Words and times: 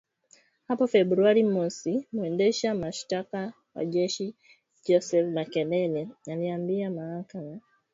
hapo 0.67 0.87
Februari 0.87 1.43
mosi 1.43 2.07
mwendesha 2.13 2.73
mashtaka 2.75 3.53
wa 3.75 3.81
kijeshi 3.85 4.35
Joseph 4.85 5.33
Makelele 5.33 6.09
aliiambia 6.27 6.91
mahakama 6.91 7.59